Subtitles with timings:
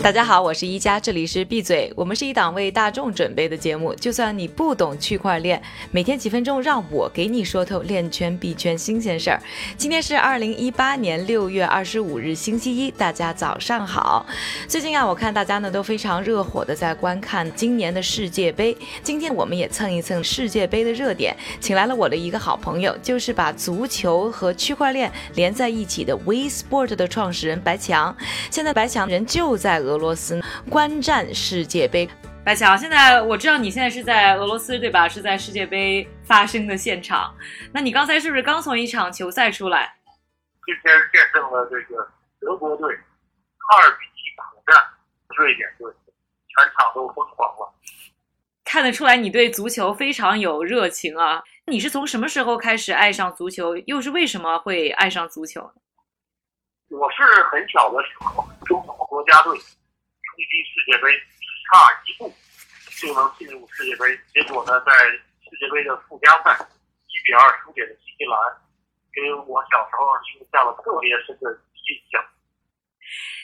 [0.00, 1.92] 大家好，我是一加，这里是闭嘴。
[1.96, 9.42] 我们是一档为大众准备的节目，就算你不懂区块链，每天几分钟，让我给你说透链圈币圈新鲜事儿。
[9.76, 14.24] 今天是二零一八年六月二十五日，星期一，大家早上好。
[14.68, 18.76] 最近啊，我看大家呢都非常热火的在观看今年的世界杯。
[19.02, 28.16] 今天我们也蹭一蹭世界杯的热点，请来了我的一个好朋友，就是把足球和区块链连在一起的 WeSport 的创始人白强。
[28.48, 29.87] 现在白强人就在。
[29.88, 32.08] 俄罗斯观战世界杯，
[32.44, 35.08] 白强，现在我知道你现在是在俄罗斯对吧？
[35.08, 37.34] 是在世界杯发生的现场。
[37.72, 39.96] 那你刚才是不是刚从一场球赛出来？
[40.66, 42.06] 今天见证了这个
[42.40, 44.84] 德国队二比一苦战
[45.36, 47.74] 瑞典队，全场都疯狂了。
[48.64, 51.42] 看得出来你对足球非常有热情啊！
[51.66, 53.74] 你是从什么时候开始爱上足球？
[53.86, 55.62] 又是为什么会爱上足球？
[56.90, 59.58] 我是很小的时候，中国国家队。
[60.38, 62.32] 冲击世界杯只差一步
[63.02, 64.92] 就能进入世界杯，结果呢，在
[65.42, 66.54] 世界杯的附加赛
[67.08, 68.38] 一比二输给了新西兰，
[69.12, 70.06] 给我小时候
[70.38, 72.24] 留下了特别深的印象。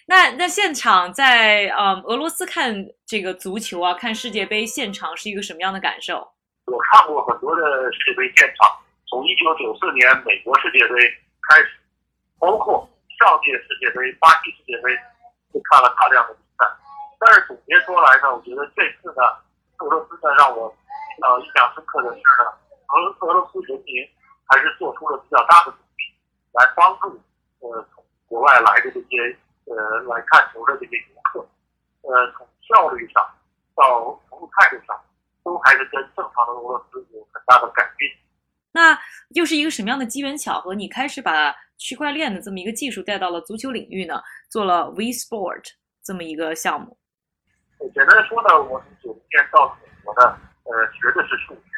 [0.07, 6.33] 那那现场在呃俄罗斯看这个足球啊，看世界杯现场是一个什么样的感受？
[6.67, 8.79] 我看过很多的世界杯现场，
[9.09, 10.95] 从一九九四年美国世界杯
[11.51, 11.77] 开始，
[12.39, 14.95] 包括上届世界杯、巴西世界杯，
[15.53, 16.37] 就看了大量的。
[17.25, 19.25] 但是总结出来呢，我觉得这次呢，
[19.79, 20.69] 俄罗斯呢让我
[21.25, 22.53] 呃印象深刻的是呢，
[22.93, 24.05] 俄俄罗斯人民
[24.45, 26.05] 还是做出了比较大的努力，
[26.53, 27.19] 来帮助
[27.61, 31.41] 呃从国外来的这些呃来看球的这些游客，
[32.03, 33.25] 呃从效率上
[33.75, 34.95] 到服务态度上，
[35.43, 38.13] 都还是跟正常的俄罗斯有很大的改变。
[38.71, 38.99] 那
[39.31, 44.21] 又是一个什么样的机缘巧合，你开始把区块链的这么一个技术带到了足球领域呢？
[44.51, 45.65] 做了 WeSport
[46.03, 46.99] 这么一个项目。
[47.93, 51.71] 简单说呢，我从九零年到美国呢，呃，学的是数学，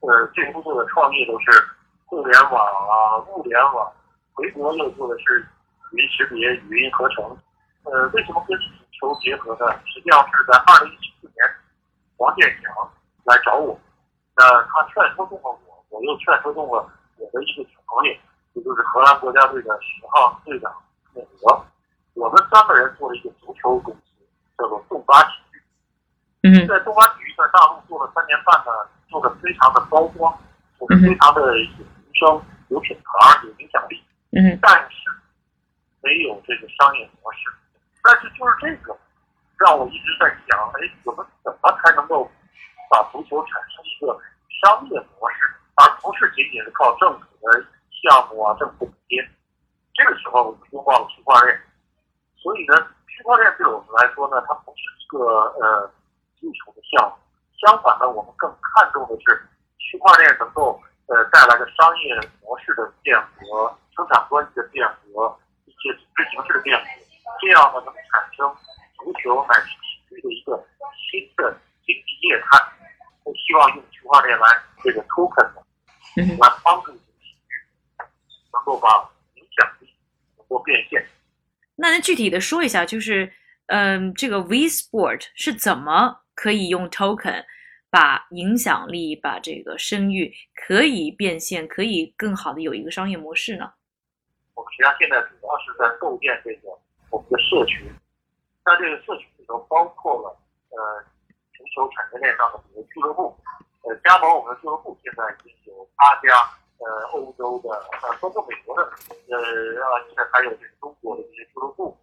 [0.00, 1.46] 呃，进工作的创业都是
[2.06, 2.54] 互联网
[2.88, 3.90] 啊、物联网。
[4.34, 5.40] 回国又做的是
[5.92, 7.24] 语音识别、语音合成。
[7.84, 9.72] 呃，为什么跟足球结合呢？
[9.86, 11.48] 实际上是在二零一四年，
[12.18, 12.72] 王建强
[13.24, 13.78] 来找我，
[14.36, 18.12] 那他劝说动了我，我又劝说动了我的一个朋友，
[18.52, 20.70] 也就是荷兰国家队的十号队长
[21.14, 21.64] 内德。
[22.14, 24.07] 我们三个人做了一个足球公司。
[24.58, 25.62] 叫做动八体育，
[26.42, 30.36] 嗯，在动八体育在大陆做了三年半呢，做的非常的高光，
[30.76, 34.02] 做的非常的有名声、有品牌、有影响力，
[34.32, 35.08] 嗯，但是
[36.02, 37.38] 没有这个商业模式。
[38.02, 38.98] 但是就是这个，
[39.58, 42.28] 让我一直在想，哎，我们怎么才能够
[42.90, 44.18] 把足球产生一个
[44.60, 47.64] 商业模式，而不是仅仅是靠政府的
[48.02, 49.22] 项目啊、政府补贴？
[49.94, 51.60] 这个时候，我们拥抱了区块链，
[52.42, 52.88] 所以呢。
[53.18, 55.18] 区块链对我们来说呢，它不是一个
[55.58, 55.90] 呃
[56.38, 57.16] 技术的项目，
[57.58, 59.42] 相反呢，我们更看重的是
[59.76, 65.36] 区块链能够呃带来的商业模式的变革、生产关系的变革、
[65.66, 66.86] 一些组织形式的变革，
[67.40, 68.46] 这样呢能产生
[69.02, 70.64] 足球乃至体育的一个
[70.94, 71.50] 新的
[71.84, 72.62] 经济业态。
[73.24, 74.46] 我希望用区块链来
[74.84, 75.44] 这个 token
[76.14, 77.50] 来帮助体育
[78.52, 79.92] 能够把影响力
[80.36, 81.04] 能够变现。
[81.80, 83.32] 那能具体的说一下，就是，
[83.66, 87.44] 嗯，这个 WeSport 是怎么可以用 token
[87.88, 90.34] 把影响力、把这个声誉
[90.66, 93.72] 可以变现，可以更好的有一个商业模式呢？
[94.54, 96.68] 我们实际上现在主要是在构建这个
[97.10, 97.86] 我们的社群，
[98.64, 100.36] 在这个社群里头包括了
[100.70, 100.76] 呃
[101.54, 103.38] 全球产业链上的比如俱乐部，
[103.82, 106.58] 呃加盟我们的俱乐部现在已经有八家。
[106.78, 107.70] 呃，欧洲的，
[108.02, 109.36] 呃，包括美国的，呃，
[109.82, 111.96] 啊，现在还有这个中国的这些俱乐部，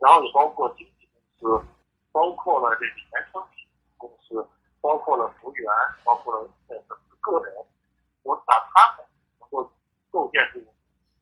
[0.00, 1.08] 然后也包括经纪
[1.38, 1.64] 公司，
[2.10, 3.64] 包括了这个衍生品
[3.96, 4.44] 公司，
[4.80, 5.70] 包括了服务员，
[6.02, 6.76] 包括了呃
[7.20, 7.54] 个人，
[8.24, 9.06] 我把他们
[9.38, 9.70] 能够
[10.10, 10.66] 构建这个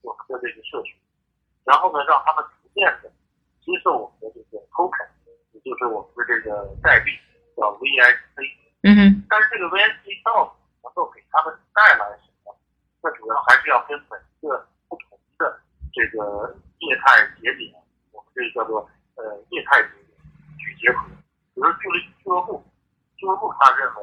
[0.01, 0.97] 我们的这个社群，
[1.65, 3.13] 然后呢，让他们逐渐的
[3.60, 5.07] 接受我们的这个 token，
[5.53, 7.10] 也就是我们的这个代币，
[7.57, 8.57] 叫 VIC。
[8.84, 9.27] 嗯哼。
[9.28, 10.53] 但是这个 VIC 到底
[10.83, 12.19] 能够给他们带来？
[13.06, 15.60] 那主要还是要跟每一个不同的
[15.94, 17.72] 这个业态节点，
[18.10, 18.82] 我们这叫做
[19.14, 20.18] 呃业态节点
[20.58, 21.06] 去结合。
[21.54, 22.64] 比如说俱乐俱乐部，
[23.14, 24.03] 俱乐部他认为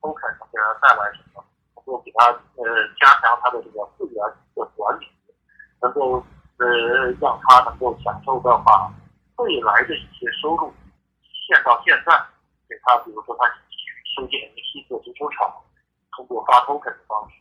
[0.00, 1.44] token 能给他带来什么？
[1.76, 2.64] 能够给他呃
[2.98, 4.18] 加强他的这个会员
[4.56, 5.06] 的管理，
[5.80, 6.18] 能够
[6.58, 6.66] 呃
[7.20, 8.92] 让他能够享受到把
[9.36, 10.74] 未来的一些收入
[11.22, 12.18] 现到现在，
[12.68, 13.78] 给他比如说他去
[14.16, 15.54] 修建一个新的足球场，
[16.16, 17.36] 通过发 token 的方式。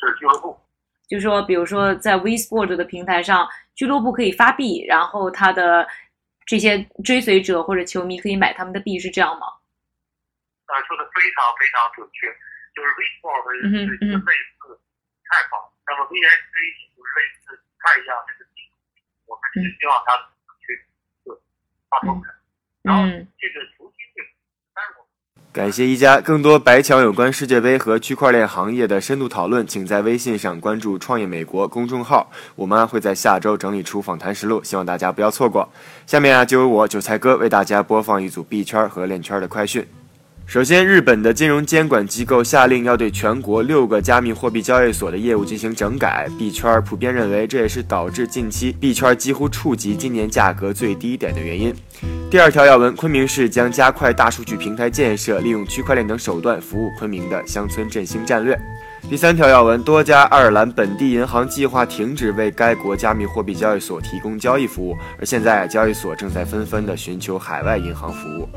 [0.00, 0.58] 是俱乐部，
[1.06, 5.86] 就是说，比如说在 WeSport 的平台上，俱乐部可以发币，然后他的
[6.46, 9.46] 这些追随者或者球迷可以买他们的币，是这样吗？
[10.66, 12.26] 啊，说的非常非常准确，
[12.72, 14.80] 就是 v i t c o i 是一个类似
[15.28, 16.54] 太坊，那么 VSC
[16.96, 18.64] 就是类似太一下这个币，
[19.26, 20.16] 我们是希望它
[20.64, 20.80] 去
[21.90, 22.32] 发投产，
[22.82, 23.04] 然后
[23.36, 24.28] 这个球星这个，
[24.72, 25.06] 但是我。
[25.52, 35.68] 感谢一加，更多白墙有关世界杯和区块链行业的深度讨论，请在微信上关注“创业美国”公众号，我们会在下周整理出访谈实录，希望大家不要错过。
[36.06, 39.84] 下面啊，就由我韭菜哥为大家播放一组币圈和链圈的快讯。
[40.50, 46.28] 首先，日本的金融监管机构下令要对全国六个加密货币交易所的业务进行整改。
[46.36, 51.72] 币圈普遍认为，这也是导致近期币圈几乎触及今年价格最低点的原因。
[52.28, 58.58] 第二条要闻：昆明市将加快大数据平台建设，利用区块链等手段服务昆明的乡村振兴战略。
[59.08, 68.48] 第三条要闻：多家爱尔兰本地银行计划停止为该国加密货币交易所提供交易服务，而现在交易所正在纷纷的寻求海外银行服务。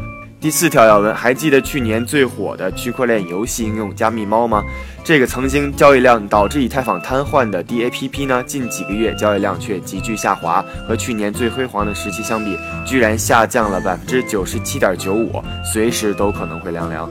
[0.43, 4.61] 第四条要闻，还记得去年最火的区块链游戏应用加密猫吗？
[5.01, 17.09] 这个曾经交易量导致以太坊瘫痪的 DAPP 呢，近几个月交易量却急剧下滑，和去年最辉煌的时期相比，居然下降了百分之九十七点九五，随时都可能会凉凉。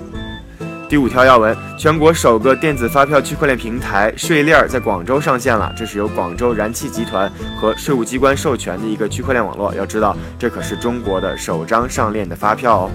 [0.86, 9.74] 第五条要闻，全国首个电子发票区块链平台税链儿在广州上线了，这是由广州燃气集团和税务机关授权的一个区块链网络。
[9.74, 12.90] 要知道，这可是中国的首张上链的发票哦。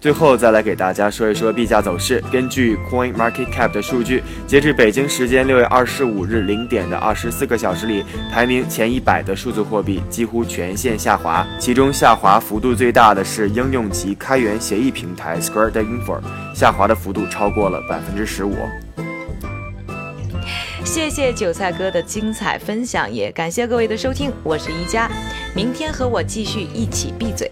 [0.00, 2.22] 最后再来给大家说一说币价走势。
[2.30, 16.20] 根据 Coin Market Cap 的数据，截至北京时间六月二十五日零点的二十四个小时里，排名前一百的数字货币几乎全线下滑，其中下滑幅度最大的是应用级开源协议平台 Square Info，
[16.54, 18.54] 下滑的幅度超过了百分之十五。
[20.84, 25.10] 谢谢韭菜哥的精彩分享，也感谢各位的收听，我是一加，
[25.54, 27.50] 明天和我继续一起闭嘴。